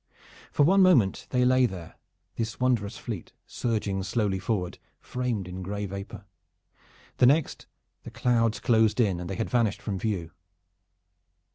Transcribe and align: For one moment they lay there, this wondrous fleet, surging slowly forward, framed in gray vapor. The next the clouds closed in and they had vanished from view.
For 0.51 0.63
one 0.63 0.81
moment 0.81 1.27
they 1.29 1.45
lay 1.45 1.67
there, 1.67 1.93
this 2.35 2.59
wondrous 2.59 2.97
fleet, 2.97 3.33
surging 3.45 4.01
slowly 4.01 4.39
forward, 4.39 4.79
framed 4.99 5.47
in 5.47 5.61
gray 5.61 5.85
vapor. 5.85 6.25
The 7.17 7.27
next 7.27 7.67
the 8.01 8.09
clouds 8.09 8.59
closed 8.59 8.99
in 8.99 9.19
and 9.19 9.29
they 9.29 9.35
had 9.35 9.51
vanished 9.51 9.79
from 9.79 9.99
view. 9.99 10.31